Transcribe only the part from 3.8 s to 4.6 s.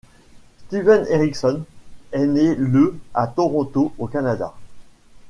au Canada.